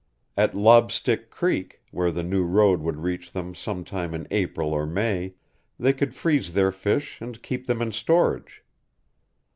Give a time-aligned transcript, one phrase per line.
[0.35, 5.35] At Lobstick Creek, where the new road would reach them sometime in April or May,
[5.77, 8.63] they could freeze their fish and keep them in storage.